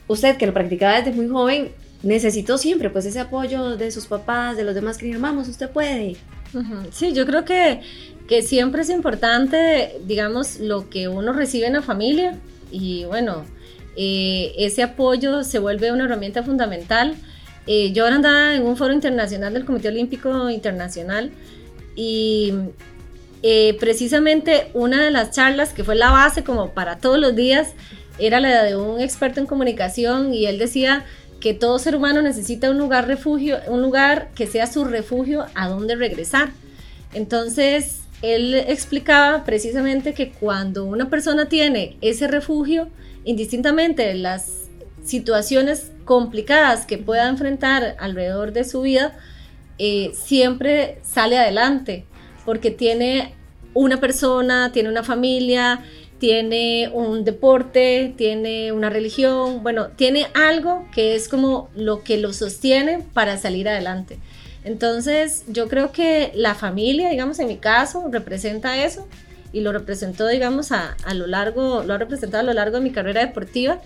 Usted 0.08 0.38
que 0.38 0.46
lo 0.46 0.54
practicaba 0.54 1.02
desde 1.02 1.12
muy 1.12 1.28
joven, 1.28 1.72
necesitó 2.04 2.58
siempre 2.58 2.90
pues 2.90 3.06
ese 3.06 3.20
apoyo 3.20 3.78
de 3.78 3.92
sus 3.92 4.08
papás, 4.08 4.58
de 4.58 4.64
los 4.64 4.76
demás 4.76 4.98
que 4.98 5.06
dijeron, 5.06 5.24
vamos, 5.24 5.48
usted 5.48 5.70
puede. 5.70 6.18
Sí, 6.92 7.14
yo 7.14 7.26
creo 7.26 7.46
que, 7.46 7.82
que 8.28 8.42
siempre 8.42 8.82
es 8.82 8.90
importante, 8.90 10.00
digamos, 10.06 10.60
lo 10.60 10.90
que 10.90 11.08
uno 11.08 11.32
recibe 11.32 11.68
en 11.68 11.74
la 11.74 11.82
familia 11.82 12.38
y 12.72 13.06
bueno, 13.06 13.46
eh, 13.96 14.54
ese 14.58 14.84
apoyo 14.84 15.44
se 15.44 15.60
vuelve 15.60 15.92
una 15.92 16.06
herramienta 16.06 16.44
fundamental. 16.44 17.16
Eh, 17.68 17.92
yo 17.94 18.04
ahora 18.04 18.16
andaba 18.16 18.56
en 18.56 18.64
un 18.64 18.76
foro 18.76 18.94
internacional 18.94 19.54
del 19.54 19.66
Comité 19.66 19.90
Olímpico 19.90 20.50
Internacional 20.50 21.32
y 21.96 22.54
eh, 23.44 23.78
precisamente 23.80 24.72
una 24.74 25.04
de 25.04 25.12
las 25.12 25.32
charlas 25.32 25.74
que 25.74 25.84
fue 25.84 25.96
la 25.96 26.12
base 26.12 26.44
como 26.44 26.72
para 26.72 26.98
todos 26.98 27.20
los 27.20 27.36
días 27.36 27.70
era 28.18 28.40
la 28.40 28.64
de 28.64 28.76
un 28.76 29.00
experto 29.00 29.40
en 29.40 29.46
comunicación 29.46 30.34
y 30.34 30.46
él 30.46 30.58
decía 30.60 31.06
que 31.42 31.54
todo 31.54 31.78
ser 31.80 31.96
humano 31.96 32.22
necesita 32.22 32.70
un 32.70 32.78
lugar 32.78 33.08
refugio, 33.08 33.60
un 33.68 33.82
lugar 33.82 34.30
que 34.36 34.48
sea 34.48 34.68
su 34.68 34.86
refugio 34.86 35.46
a 35.56 35.68
donde 35.68 35.96
regresar. 35.96 36.52
Entonces, 37.14 38.04
él 38.22 38.54
explicaba 38.54 39.44
precisamente 39.44 40.14
que 40.14 40.32
cuando 40.32 40.86
una 40.86 41.10
persona 41.10 41.50
tiene 41.50 41.98
ese 42.02 42.28
refugio, 42.28 42.88
indistintamente 43.26 44.14
las 44.14 44.70
situaciones 45.04 45.92
complicadas 46.06 46.86
que 46.86 46.98
pueda 46.98 47.28
enfrentar 47.28 47.96
alrededor 48.00 48.54
de 48.54 48.64
su 48.64 48.82
vida, 48.82 49.18
eh, 49.80 50.12
siempre 50.14 51.00
sale 51.02 51.40
adelante, 51.40 52.06
porque 52.46 52.70
tiene 52.70 53.34
una 53.74 54.00
persona, 54.00 54.72
tiene 54.72 54.90
una 54.90 55.04
familia, 55.04 55.82
tiene 56.22 56.88
un 56.94 57.24
deporte, 57.24 58.14
tiene 58.16 58.72
una 58.72 58.92
religión, 58.92 59.64
bueno, 59.64 59.88
tiene 59.88 60.28
algo 60.36 60.88
que 60.94 61.16
es 61.16 61.28
como 61.28 61.72
lo 61.76 62.04
que 62.04 62.18
lo 62.18 62.32
sostiene 62.32 63.04
para 63.16 63.40
salir 63.40 63.68
adelante. 63.68 64.20
Entonces, 64.64 65.44
yo 65.48 65.68
creo 65.68 65.92
que 65.92 66.32
la 66.36 66.54
familia, 66.54 67.10
digamos, 67.10 67.40
en 67.40 67.48
mi 67.48 67.58
caso, 67.58 68.08
representa 68.12 68.86
eso 68.86 69.08
y 69.52 69.62
lo 69.62 69.72
representó, 69.72 70.28
digamos, 70.28 70.72
a, 70.72 70.96
lo 71.16 71.26
largo, 71.26 71.82
lo 71.82 71.96
ha 71.96 71.98
representado 71.98 72.42
a 72.42 72.46
lo 72.46 72.54
largo 72.54 72.78
de 72.78 72.84
mi 72.84 72.92
carrera 72.92 73.26
deportiva, 73.26 73.82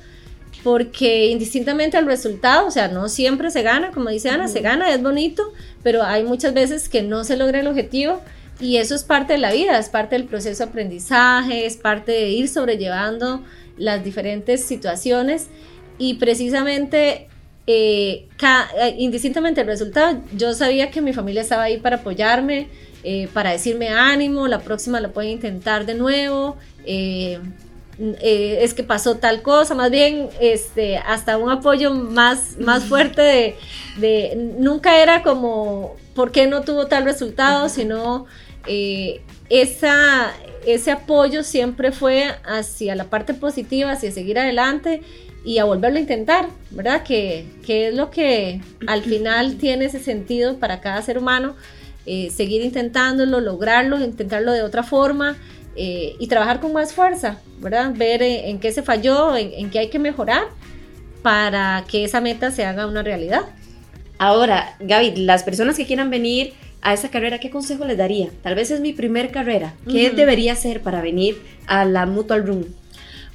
porque 0.61 1.27
indistintamente 1.27 1.95
al 1.95 2.05
resultado, 2.05 2.67
o 2.67 2.71
sea, 2.71 2.89
no 2.89 3.07
siempre 3.07 3.49
se 3.49 3.61
gana, 3.61 3.91
como 3.91 4.09
dice 4.09 4.27
Ana, 4.27 4.49
se 4.49 4.59
gana, 4.59 4.93
es 4.93 5.01
bonito, 5.01 5.53
pero 5.83 6.03
hay 6.03 6.25
muchas 6.25 6.53
veces 6.53 6.89
que 6.89 7.01
no 7.01 7.23
se 7.23 7.37
logra 7.37 7.61
el 7.61 7.67
objetivo 7.67 8.19
y 8.59 8.77
eso 8.77 8.95
es 8.95 9.03
parte 9.03 9.33
de 9.33 9.39
la 9.39 9.51
vida, 9.51 9.77
es 9.77 9.89
parte 9.89 10.15
del 10.15 10.25
proceso 10.25 10.63
de 10.63 10.69
aprendizaje, 10.69 11.65
es 11.65 11.77
parte 11.77 12.11
de 12.11 12.29
ir 12.29 12.47
sobrellevando 12.47 13.43
las 13.77 14.03
diferentes 14.03 14.63
situaciones. 14.63 15.47
Y 15.97 16.15
precisamente 16.15 17.27
eh, 17.67 18.27
eh, 18.41 18.95
indistintamente 18.97 19.61
el 19.61 19.67
resultado, 19.67 20.21
yo 20.33 20.53
sabía 20.53 20.91
que 20.91 21.01
mi 21.01 21.13
familia 21.13 21.41
estaba 21.41 21.63
ahí 21.63 21.77
para 21.77 21.97
apoyarme, 21.97 22.67
eh, 23.03 23.27
para 23.33 23.51
decirme 23.51 23.89
ánimo, 23.89 24.47
la 24.47 24.59
próxima 24.59 24.99
lo 24.99 25.11
pueden 25.11 25.31
intentar 25.31 25.85
de 25.85 25.95
nuevo, 25.95 26.57
eh, 26.85 27.39
es 28.61 28.73
que 28.73 28.83
pasó 28.83 29.15
tal 29.15 29.41
cosa, 29.41 29.73
más 29.73 29.89
bien 29.89 30.29
este, 30.41 30.97
hasta 30.97 31.37
un 31.37 31.49
apoyo 31.49 31.93
más, 31.93 32.57
más 32.59 32.83
fuerte 32.83 33.55
de, 33.97 34.53
nunca 34.59 35.01
era 35.01 35.23
como, 35.23 35.95
¿por 36.13 36.31
qué 36.31 36.45
no 36.45 36.61
tuvo 36.61 36.87
tal 36.87 37.05
resultado? 37.05 37.69
Sino 37.69 38.25
esa, 38.67 40.33
ese 40.65 40.91
apoyo 40.91 41.43
siempre 41.43 41.91
fue 41.91 42.25
hacia 42.45 42.95
la 42.95 43.05
parte 43.05 43.33
positiva, 43.33 43.91
hacia 43.91 44.11
seguir 44.11 44.39
adelante 44.39 45.01
y 45.43 45.59
a 45.59 45.65
volverlo 45.65 45.97
a 45.97 46.01
intentar, 46.01 46.47
¿verdad? 46.71 47.03
Que, 47.03 47.45
que 47.65 47.89
es 47.89 47.93
lo 47.95 48.09
que 48.09 48.61
al 48.87 49.03
final 49.03 49.55
tiene 49.59 49.85
ese 49.85 49.99
sentido 49.99 50.57
para 50.57 50.81
cada 50.81 51.01
ser 51.01 51.17
humano 51.17 51.55
eh, 52.07 52.29
seguir 52.29 52.63
intentándolo, 52.63 53.41
lograrlo, 53.41 53.99
intentarlo 53.99 54.51
de 54.51 54.61
otra 54.61 54.83
forma 54.83 55.37
eh, 55.75 56.15
y 56.19 56.27
trabajar 56.27 56.59
con 56.59 56.71
más 56.71 56.93
fuerza, 56.93 57.39
¿verdad? 57.59 57.93
Ver 57.95 58.21
en, 58.21 58.59
qué 58.59 58.71
se 58.71 58.83
falló, 58.83 59.35
en, 59.35 59.71
qué 59.71 59.79
hay 59.79 59.89
que 59.89 59.97
mejorar 59.97 60.43
para 61.23 61.83
que 61.89 62.03
esa 62.03 62.21
meta 62.21 62.51
se 62.51 62.63
haga 62.63 62.85
una 62.85 63.01
realidad. 63.01 63.41
Ahora, 64.19 64.75
Gaby, 64.79 65.15
las 65.15 65.41
personas 65.41 65.77
que 65.77 65.87
quieran 65.87 66.11
venir 66.11 66.53
a 66.85 66.93
esa 66.93 67.09
carrera, 67.09 67.39
¿qué 67.39 67.49
consejo 67.49 67.83
les 67.83 67.97
daría? 67.97 68.29
Tal 68.43 68.53
vez 68.53 68.69
es 68.69 68.79
mi 68.79 68.93
primer 68.93 69.31
carrera. 69.31 69.73
¿Qué 69.89 70.11
debería 70.11 70.53
hacer 70.53 70.81
para 70.81 71.01
venir 71.01 71.41
a 71.65 71.83
la 71.83 72.05
Mutual 72.05 72.45
Room? 72.45 72.65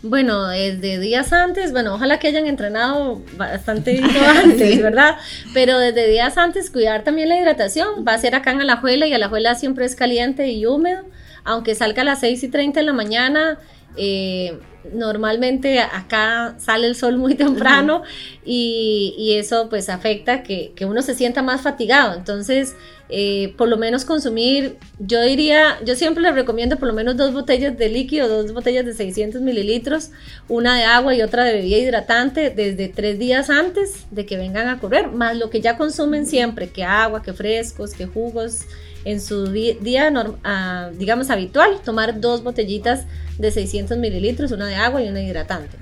Bueno, 0.03 0.47
desde 0.47 1.01
días 1.01 1.33
antes, 1.33 1.73
bueno, 1.73 1.95
ojalá 1.95 2.21
que 2.21 2.29
hayan 2.29 2.47
entrenado 2.47 3.21
bastante 3.37 4.01
antes, 4.45 4.81
¿verdad? 4.81 5.17
Pero 5.53 5.81
desde 5.81 6.09
días 6.09 6.39
antes 6.39 6.71
cuidar 6.71 7.03
también 7.03 7.29
la 7.29 7.41
hidratación. 7.41 8.05
Va 8.07 8.15
a 8.15 8.19
ser 8.19 8.37
acá 8.37 8.53
en 8.53 8.61
Alajuela 8.61 9.09
y 9.09 9.15
Alajuela 9.15 9.57
siempre 9.57 9.85
es 9.85 9.97
caliente 9.97 10.47
y 10.53 10.65
húmedo. 10.65 11.03
Aunque 11.43 11.75
salga 11.75 12.03
a 12.03 12.05
las 12.05 12.21
6 12.21 12.45
y 12.45 12.49
30 12.51 12.79
de 12.79 12.87
la 12.87 12.93
mañana, 12.93 13.59
eh, 13.97 14.59
normalmente 14.95 15.81
acá 15.81 16.55
sale 16.59 16.87
el 16.87 16.95
sol 16.95 17.19
muy 17.19 17.35
temprano 17.37 18.03
y, 18.45 19.35
eso 19.39 19.69
pues 19.69 19.89
afecta 19.89 20.43
que, 20.43 20.73
que, 20.75 20.85
uno 20.85 21.03
se 21.03 21.15
sienta 21.15 21.43
más 21.43 21.63
fatigado. 21.63 22.15
Entonces, 22.15 22.75
eh, 23.13 23.55
por 23.57 23.69
lo 23.69 23.77
menos 23.77 24.05
consumir, 24.05 24.77
yo 25.01 25.21
diría, 25.23 25.79
yo 25.85 25.97
siempre 25.97 26.23
les 26.23 26.33
recomiendo 26.33 26.77
por 26.77 26.87
lo 26.87 26.95
menos 26.95 27.17
dos 27.17 27.33
botellas 27.33 27.77
de 27.77 27.89
líquido, 27.89 28.29
dos 28.29 28.53
botellas 28.53 28.87
de 28.87 28.95
600 28.95 29.41
mililitros, 29.43 30.11
una 30.49 30.77
de 30.77 30.85
agua 30.85 31.15
y 31.15 31.23
otra 31.23 31.45
de 31.45 31.55
bebida 31.55 31.79
hidratante 31.79 32.51
desde 32.51 32.89
tres 32.89 33.19
días 33.19 33.51
antes 33.51 34.07
de 34.13 34.27
que 34.27 34.37
vengan 34.37 34.69
a 34.69 34.79
correr, 34.79 35.09
más 35.09 35.37
lo 35.37 35.51
que 35.51 35.61
ya 35.61 35.77
consumen 35.77 36.25
siempre, 36.25 36.69
que 36.71 36.85
agua, 36.85 37.21
que 37.21 37.33
frescos, 37.33 37.95
que 37.95 38.07
jugos, 38.07 38.67
en 39.05 39.21
su 39.21 39.47
día, 39.47 40.13
ah, 40.45 40.91
digamos, 40.97 41.31
habitual, 41.31 41.81
tomar 41.85 42.21
dos 42.21 42.43
botellitas 42.43 43.07
de 43.39 43.51
600 43.51 43.99
mililitros, 43.99 44.53
una 44.53 44.67
de 44.67 44.75
agua 44.75 45.03
y 45.03 45.09
una 45.09 45.23
hidratante. 45.23 45.77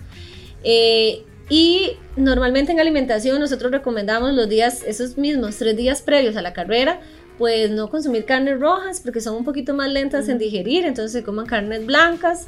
Eh, 0.65 1.23
y 1.51 1.93
normalmente 2.17 2.73
en 2.73 2.81
alimentación 2.81 3.41
nosotros 3.41 3.73
recomendamos 3.73 4.35
los 4.35 4.49
días, 4.49 4.83
esos 4.87 5.17
mismos 5.17 5.57
tres 5.57 5.77
días 5.77 6.03
previos 6.03 6.37
a 6.37 6.43
la 6.43 6.53
carrera, 6.53 7.01
pues 7.39 7.71
no 7.71 7.89
consumir 7.89 8.25
carnes 8.25 8.61
rojas 8.61 9.01
porque 9.01 9.21
son 9.21 9.37
un 9.37 9.45
poquito 9.45 9.73
más 9.73 9.91
lentas 9.91 10.29
en 10.29 10.39
digerir, 10.39 10.85
entonces 10.85 11.13
se 11.13 11.23
coman 11.23 11.47
carnes 11.47 11.87
blancas 11.87 12.47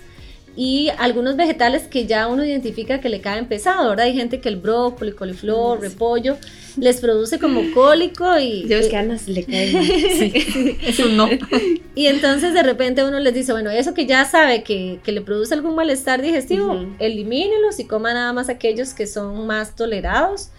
y 0.57 0.91
algunos 0.99 1.37
vegetales 1.37 1.85
que 1.85 2.07
ya 2.07 2.27
uno 2.27 2.45
identifica 2.45 3.01
que 3.01 3.09
le 3.09 3.21
caen 3.21 3.47
pesado, 3.47 3.91
¿verdad? 3.91 4.07
Hay 4.07 4.15
gente 4.15 4.41
que 4.41 4.49
el 4.49 4.57
brócoli, 4.57 5.13
coliflor, 5.13 5.81
repollo 5.81 6.37
les 6.77 7.01
produce 7.01 7.39
como 7.39 7.63
cólico 7.75 8.39
y... 8.39 8.65
Dios, 8.65 8.87
que 8.89 8.97
Ana 8.97 9.17
le 9.27 9.45
cae 9.45 9.71
sí, 10.19 10.79
eso 10.87 11.07
no. 11.07 11.29
Y 11.95 12.07
entonces 12.07 12.55
de 12.55 12.63
repente 12.63 13.05
uno 13.05 13.19
les 13.21 13.35
dice, 13.35 13.53
bueno, 13.53 13.71
eso 13.71 13.95
que 13.95 14.07
ya 14.07 14.25
sabe 14.25 14.63
que, 14.63 15.01
que 15.03 15.13
le 15.13 15.21
produce 15.21 15.55
algún 15.55 15.75
malestar 15.75 16.23
digestivo, 16.23 16.87
elimínelos 16.99 17.79
y 17.79 17.85
coma 17.85 18.15
nada 18.15 18.33
más 18.33 18.49
aquellos 18.49 18.95
que 18.95 19.07
son 19.07 19.47
más 19.47 19.75
tolerados. 19.75 20.51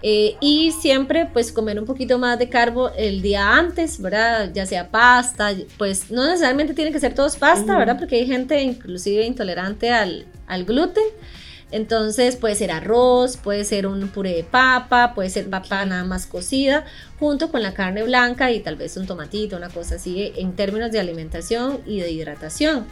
Eh, 0.00 0.36
y 0.40 0.70
siempre 0.72 1.26
pues 1.26 1.50
comer 1.50 1.78
un 1.80 1.84
poquito 1.84 2.18
más 2.18 2.38
de 2.38 2.48
carbo 2.48 2.90
el 2.96 3.20
día 3.20 3.56
antes, 3.56 4.00
¿verdad? 4.00 4.50
Ya 4.52 4.64
sea 4.64 4.90
pasta, 4.90 5.52
pues 5.76 6.10
no 6.10 6.24
necesariamente 6.24 6.72
tiene 6.74 6.92
que 6.92 7.00
ser 7.00 7.14
todos 7.14 7.36
pasta, 7.36 7.76
¿verdad? 7.76 7.98
Porque 7.98 8.16
hay 8.16 8.26
gente 8.26 8.62
inclusive 8.62 9.24
intolerante 9.24 9.90
al, 9.90 10.26
al 10.46 10.64
gluten. 10.64 11.04
Entonces 11.70 12.36
puede 12.36 12.54
ser 12.54 12.70
arroz, 12.70 13.36
puede 13.36 13.64
ser 13.64 13.86
un 13.86 14.08
puré 14.08 14.34
de 14.34 14.44
papa, 14.44 15.12
puede 15.14 15.28
ser 15.28 15.50
papa 15.50 15.84
nada 15.84 16.04
más 16.04 16.26
cocida, 16.26 16.86
junto 17.18 17.50
con 17.50 17.62
la 17.62 17.74
carne 17.74 18.04
blanca 18.04 18.50
y 18.52 18.60
tal 18.60 18.76
vez 18.76 18.96
un 18.96 19.06
tomatito, 19.06 19.56
una 19.56 19.68
cosa 19.68 19.96
así 19.96 20.32
en 20.36 20.54
términos 20.56 20.90
de 20.92 21.00
alimentación 21.00 21.80
y 21.84 22.00
de 22.00 22.10
hidratación. 22.10 22.86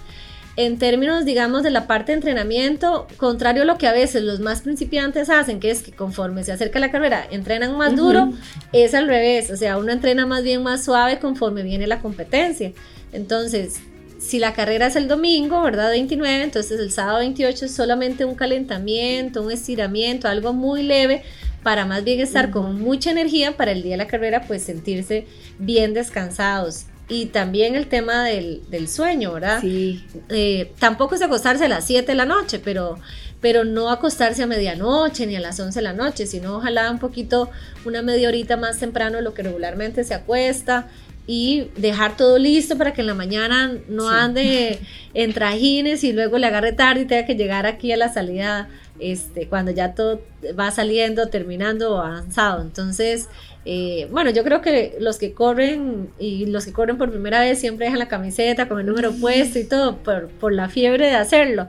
En 0.56 0.78
términos, 0.78 1.26
digamos, 1.26 1.62
de 1.62 1.70
la 1.70 1.86
parte 1.86 2.12
de 2.12 2.16
entrenamiento, 2.16 3.06
contrario 3.18 3.62
a 3.62 3.66
lo 3.66 3.76
que 3.76 3.86
a 3.86 3.92
veces 3.92 4.22
los 4.22 4.40
más 4.40 4.62
principiantes 4.62 5.28
hacen, 5.28 5.60
que 5.60 5.70
es 5.70 5.82
que 5.82 5.92
conforme 5.92 6.44
se 6.44 6.52
acerca 6.52 6.78
la 6.78 6.90
carrera 6.90 7.26
entrenan 7.30 7.76
más 7.76 7.94
duro, 7.94 8.32
es 8.72 8.94
al 8.94 9.06
revés, 9.06 9.50
o 9.50 9.56
sea, 9.56 9.76
uno 9.76 9.92
entrena 9.92 10.24
más 10.24 10.42
bien 10.42 10.62
más 10.62 10.82
suave 10.82 11.18
conforme 11.18 11.62
viene 11.62 11.86
la 11.86 12.00
competencia. 12.00 12.72
Entonces, 13.12 13.80
si 14.18 14.38
la 14.38 14.54
carrera 14.54 14.86
es 14.86 14.96
el 14.96 15.08
domingo, 15.08 15.60
¿verdad? 15.60 15.90
29, 15.90 16.44
entonces 16.44 16.80
el 16.80 16.90
sábado 16.90 17.18
28 17.18 17.66
es 17.66 17.74
solamente 17.74 18.24
un 18.24 18.34
calentamiento, 18.34 19.42
un 19.42 19.52
estiramiento, 19.52 20.26
algo 20.26 20.54
muy 20.54 20.82
leve 20.82 21.22
para 21.62 21.84
más 21.84 22.02
bien 22.02 22.20
estar 22.20 22.50
con 22.50 22.80
mucha 22.80 23.10
energía 23.10 23.56
para 23.56 23.72
el 23.72 23.82
día 23.82 23.92
de 23.92 23.98
la 23.98 24.06
carrera, 24.06 24.42
pues 24.46 24.62
sentirse 24.62 25.26
bien 25.58 25.92
descansados. 25.92 26.86
Y 27.08 27.26
también 27.26 27.76
el 27.76 27.86
tema 27.86 28.24
del, 28.24 28.88
sueño, 28.88 29.32
¿verdad? 29.32 29.60
Sí. 29.60 30.04
Eh, 30.28 30.72
tampoco 30.78 31.14
es 31.14 31.22
acostarse 31.22 31.66
a 31.66 31.68
las 31.68 31.86
7 31.86 32.06
de 32.06 32.16
la 32.16 32.24
noche, 32.24 32.58
pero 32.58 32.98
pero 33.40 33.64
no 33.64 33.90
acostarse 33.90 34.42
a 34.42 34.46
medianoche 34.46 35.26
ni 35.26 35.36
a 35.36 35.40
las 35.40 35.60
11 35.60 35.78
de 35.78 35.82
la 35.82 35.92
noche, 35.92 36.26
sino 36.26 36.56
ojalá 36.56 36.90
un 36.90 36.98
poquito, 36.98 37.50
una 37.84 38.02
media 38.02 38.28
horita 38.28 38.56
más 38.56 38.78
temprano 38.78 39.18
de 39.18 39.22
lo 39.22 39.34
que 39.34 39.42
regularmente 39.42 40.04
se 40.04 40.14
acuesta 40.14 40.88
y 41.26 41.70
dejar 41.76 42.16
todo 42.16 42.38
listo 42.38 42.78
para 42.78 42.92
que 42.92 43.00
en 43.02 43.08
la 43.08 43.14
mañana 43.14 43.72
no 43.88 44.08
ande 44.08 44.80
en 45.12 45.32
trajines 45.32 46.04
y 46.04 46.12
luego 46.12 46.38
le 46.38 46.46
agarre 46.46 46.72
tarde 46.72 47.02
y 47.02 47.04
tenga 47.04 47.26
que 47.26 47.34
llegar 47.34 47.66
aquí 47.66 47.92
a 47.92 47.96
la 47.96 48.12
salida 48.12 48.68
este, 49.00 49.48
cuando 49.48 49.70
ya 49.72 49.94
todo 49.94 50.22
va 50.58 50.70
saliendo, 50.70 51.28
terminando 51.28 51.94
o 51.94 51.98
avanzado. 51.98 52.62
Entonces, 52.62 53.28
eh, 53.68 54.06
bueno, 54.12 54.30
yo 54.30 54.44
creo 54.44 54.60
que 54.60 54.96
los 55.00 55.18
que 55.18 55.32
corren 55.32 56.08
y 56.20 56.46
los 56.46 56.64
que 56.64 56.72
corren 56.72 56.96
por 56.96 57.10
primera 57.10 57.40
vez 57.40 57.58
siempre 57.58 57.86
dejan 57.86 57.98
la 57.98 58.06
camiseta 58.06 58.68
con 58.68 58.78
el 58.78 58.86
número 58.86 59.12
puesto 59.12 59.58
y 59.58 59.64
todo 59.64 59.96
por, 59.96 60.28
por 60.28 60.52
la 60.52 60.68
fiebre 60.68 61.06
de 61.06 61.16
hacerlo. 61.16 61.66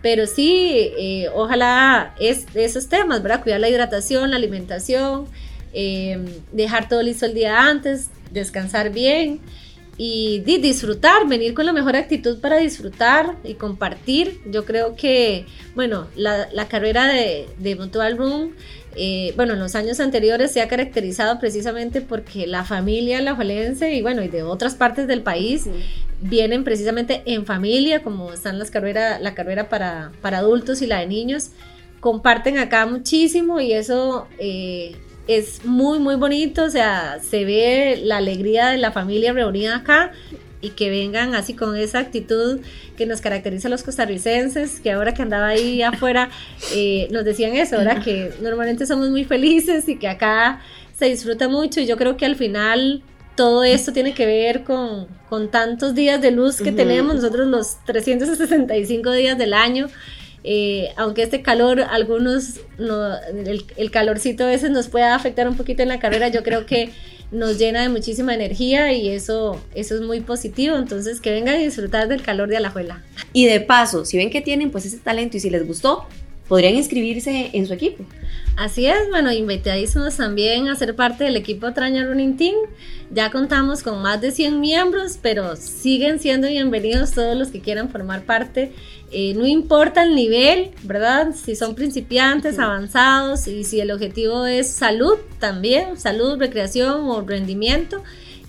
Pero 0.00 0.28
sí, 0.28 0.92
eh, 0.96 1.28
ojalá 1.34 2.14
es, 2.20 2.46
esos 2.54 2.88
temas, 2.88 3.20
¿verdad? 3.20 3.42
Cuidar 3.42 3.58
la 3.58 3.68
hidratación, 3.68 4.30
la 4.30 4.36
alimentación, 4.36 5.26
eh, 5.72 6.24
dejar 6.52 6.88
todo 6.88 7.02
listo 7.02 7.26
el 7.26 7.34
día 7.34 7.66
antes, 7.66 8.10
descansar 8.30 8.90
bien 8.90 9.40
y, 10.02 10.38
disfrutar, 10.38 11.28
venir 11.28 11.52
con 11.52 11.66
la 11.66 11.74
mejor 11.74 11.94
actitud 11.94 12.40
para 12.40 12.56
disfrutar 12.56 13.36
y 13.44 13.52
compartir. 13.52 14.40
Yo 14.46 14.64
creo 14.64 14.96
que, 14.96 15.44
bueno, 15.74 16.06
la, 16.16 16.48
carrera 16.68 17.06
de, 17.06 17.46
de 17.58 17.76
Mutual 17.76 18.16
Room, 18.16 18.52
eh, 18.96 19.34
bueno, 19.36 19.52
en 19.52 19.58
los 19.58 19.74
años 19.74 20.00
anteriores 20.00 20.52
se 20.52 20.62
ha 20.62 20.68
caracterizado 20.68 21.38
precisamente 21.38 22.00
porque 22.00 22.46
la 22.46 22.64
familia 22.64 23.20
la 23.20 23.34
Juelense 23.34 23.92
y 23.92 24.00
bueno, 24.00 24.22
y 24.22 24.28
de 24.28 24.42
otras 24.42 24.74
partes 24.74 25.06
del 25.06 25.20
país 25.20 25.68
vienen 26.22 26.64
precisamente 26.64 27.20
en 27.26 27.44
familia, 27.44 28.02
como 28.02 28.32
están 28.32 28.58
las 28.58 28.70
carreras, 28.70 29.20
la 29.20 29.34
carrera 29.34 29.68
para, 29.68 30.12
para 30.22 30.38
adultos 30.38 30.80
y 30.80 30.86
la 30.86 31.00
de 31.00 31.08
niños, 31.08 31.50
comparten 32.00 32.56
acá 32.56 32.86
muchísimo 32.86 33.60
y 33.60 33.74
eso 33.74 34.28
eh, 34.38 34.96
es 35.30 35.64
muy, 35.64 36.00
muy 36.00 36.16
bonito, 36.16 36.64
o 36.64 36.70
sea, 36.70 37.20
se 37.22 37.44
ve 37.44 38.00
la 38.02 38.16
alegría 38.16 38.70
de 38.70 38.78
la 38.78 38.90
familia 38.90 39.32
reunida 39.32 39.76
acá 39.76 40.10
y 40.60 40.70
que 40.70 40.90
vengan 40.90 41.36
así 41.36 41.54
con 41.54 41.76
esa 41.76 42.00
actitud 42.00 42.58
que 42.96 43.06
nos 43.06 43.20
caracteriza 43.20 43.68
a 43.68 43.70
los 43.70 43.84
costarricenses, 43.84 44.80
que 44.80 44.90
ahora 44.90 45.14
que 45.14 45.22
andaba 45.22 45.46
ahí 45.46 45.82
afuera 45.84 46.30
eh, 46.74 47.06
nos 47.12 47.24
decían 47.24 47.54
eso, 47.54 47.76
ahora 47.76 48.00
que 48.00 48.32
normalmente 48.42 48.86
somos 48.86 49.08
muy 49.10 49.24
felices 49.24 49.88
y 49.88 49.98
que 49.98 50.08
acá 50.08 50.60
se 50.98 51.06
disfruta 51.06 51.48
mucho 51.48 51.80
y 51.80 51.86
yo 51.86 51.96
creo 51.96 52.16
que 52.16 52.26
al 52.26 52.34
final 52.34 53.04
todo 53.36 53.62
esto 53.62 53.92
tiene 53.92 54.14
que 54.14 54.26
ver 54.26 54.64
con, 54.64 55.06
con 55.28 55.48
tantos 55.48 55.94
días 55.94 56.20
de 56.20 56.32
luz 56.32 56.60
que 56.60 56.72
tenemos 56.72 57.14
nosotros 57.14 57.46
los 57.46 57.76
365 57.84 59.12
días 59.12 59.38
del 59.38 59.54
año 59.54 59.88
eh, 60.42 60.92
aunque 60.96 61.22
este 61.22 61.42
calor, 61.42 61.80
algunos, 61.80 62.60
no, 62.78 63.14
el, 63.76 63.90
calorcito 63.90 64.44
a 64.44 64.48
veces 64.48 64.70
nos 64.70 64.88
pueda 64.88 65.14
afectar 65.14 65.48
un 65.48 65.56
poquito 65.56 65.82
en 65.82 65.88
la 65.88 66.00
carrera, 66.00 66.28
yo 66.28 66.42
creo 66.42 66.64
que 66.64 66.90
nos 67.30 67.58
llena 67.58 67.82
de 67.82 67.90
muchísima 67.90 68.34
energía 68.34 68.92
y 68.92 69.08
eso, 69.08 69.62
eso 69.74 69.94
es 69.94 70.00
muy 70.00 70.20
positivo. 70.20 70.76
Entonces, 70.76 71.20
que 71.20 71.30
vengan 71.30 71.56
a 71.56 71.58
disfrutar 71.58 72.08
del 72.08 72.22
calor 72.22 72.48
de 72.48 72.56
Alajuela. 72.56 73.02
Y 73.32 73.46
de 73.46 73.60
paso, 73.60 74.04
si 74.04 74.16
ven 74.16 74.30
que 74.30 74.40
tienen 74.40 74.70
pues 74.70 74.86
ese 74.86 74.98
talento 74.98 75.36
y 75.36 75.40
si 75.40 75.50
les 75.50 75.66
gustó, 75.66 76.06
podrían 76.50 76.74
inscribirse 76.74 77.50
en 77.52 77.64
su 77.68 77.74
equipo. 77.74 78.04
Así 78.56 78.84
es, 78.84 79.08
bueno, 79.08 79.30
invitadísimos 79.30 80.16
también 80.16 80.66
a 80.66 80.74
ser 80.74 80.96
parte 80.96 81.22
del 81.22 81.36
equipo 81.36 81.72
Traña 81.72 82.04
Running 82.04 82.36
Team. 82.36 82.56
Ya 83.12 83.30
contamos 83.30 83.84
con 83.84 84.02
más 84.02 84.20
de 84.20 84.32
100 84.32 84.58
miembros, 84.58 85.16
pero 85.22 85.54
siguen 85.54 86.18
siendo 86.18 86.48
bienvenidos 86.48 87.12
todos 87.12 87.36
los 87.36 87.50
que 87.50 87.60
quieran 87.60 87.88
formar 87.88 88.24
parte. 88.24 88.72
Eh, 89.12 89.32
no 89.34 89.46
importa 89.46 90.02
el 90.02 90.16
nivel, 90.16 90.72
¿verdad? 90.82 91.36
Si 91.36 91.54
son 91.54 91.76
principiantes, 91.76 92.58
avanzados 92.58 93.46
y 93.46 93.62
si 93.62 93.78
el 93.78 93.92
objetivo 93.92 94.44
es 94.44 94.72
salud 94.72 95.18
también, 95.38 95.96
salud, 95.98 96.36
recreación 96.36 97.08
o 97.08 97.20
rendimiento, 97.20 98.02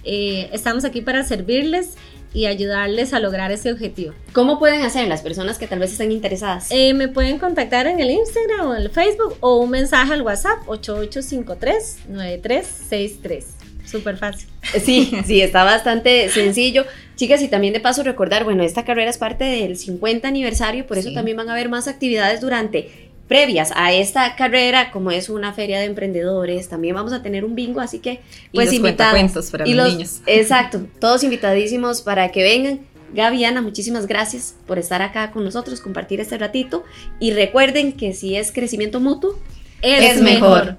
eh, 0.04 0.50
estamos 0.54 0.86
aquí 0.86 1.02
para 1.02 1.24
servirles 1.24 1.92
y 2.34 2.46
ayudarles 2.46 3.14
a 3.14 3.20
lograr 3.20 3.52
ese 3.52 3.72
objetivo. 3.72 4.14
¿Cómo 4.34 4.60
pueden 4.60 4.82
hacer 4.82 5.08
las 5.08 5.22
personas 5.22 5.58
que 5.58 5.68
tal 5.68 5.80
vez 5.80 5.92
estén 5.92 6.12
interesadas? 6.12 6.68
Eh, 6.72 6.94
me 6.94 7.08
pueden 7.08 7.40
contactar 7.40 7.88
en 7.88 8.00
el 8.00 8.12
Instagram 8.12 8.68
o 8.68 8.76
en 8.76 8.84
el 8.84 8.90
Facebook 8.90 9.38
o 9.42 9.58
un 9.58 9.70
mensaje 9.70 10.14
al 10.14 10.22
WhatsApp 10.22 10.60
8853-9363. 10.68 13.44
Súper 13.86 14.18
fácil. 14.18 14.48
Sí, 14.84 15.12
sí, 15.26 15.42
está 15.42 15.64
bastante 15.64 16.30
sencillo. 16.30 16.86
Chicas, 17.16 17.42
y 17.42 17.48
también 17.50 17.74
de 17.74 17.80
paso 17.80 18.04
recordar, 18.04 18.44
bueno, 18.46 18.64
esta 18.64 18.86
carrera 18.86 19.10
es 19.10 19.18
parte 19.18 19.44
del 19.44 19.78
50 19.78 20.28
aniversario, 20.28 20.88
por 20.88 20.98
eso 20.98 21.12
también 21.14 21.38
van 21.38 21.50
a 21.50 21.52
haber 21.52 21.70
más 21.70 21.88
actividades 21.88 22.42
durante 22.42 23.11
previas 23.32 23.72
a 23.78 23.94
esta 23.94 24.36
carrera, 24.36 24.92
como 24.92 25.10
es 25.10 25.30
una 25.30 25.54
feria 25.54 25.80
de 25.80 25.86
emprendedores, 25.86 26.68
también 26.68 26.96
vamos 26.96 27.14
a 27.14 27.24
tener 27.24 27.46
un 27.46 27.56
bingo, 27.56 27.80
así 27.80 28.00
que 28.00 28.20
pues 28.54 28.74
invitados. 28.74 29.50
para 29.50 29.66
los, 29.66 29.94
niños. 29.94 30.20
Exacto, 30.26 30.86
todos 31.00 31.24
invitadísimos 31.24 32.02
para 32.02 32.30
que 32.30 32.44
vengan. 32.44 32.82
Gaby, 33.14 33.46
Ana, 33.46 33.62
muchísimas 33.62 34.06
gracias 34.06 34.56
por 34.68 34.80
estar 34.80 35.02
acá 35.02 35.32
con 35.32 35.46
nosotros, 35.46 35.80
compartir 35.80 36.20
este 36.20 36.38
ratito 36.38 36.84
y 37.22 37.32
recuerden 37.32 37.94
que 37.94 38.12
si 38.12 38.36
es 38.36 38.52
crecimiento 38.52 39.00
mutuo, 39.00 39.40
es, 39.82 40.22
mejor. 40.22 40.76